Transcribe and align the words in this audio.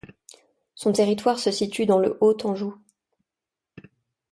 Son 0.73 0.93
territoire 0.93 1.37
se 1.37 1.51
situe 1.51 1.85
dans 1.85 1.99
le 1.99 2.17
Haut-Anjou. 2.21 2.73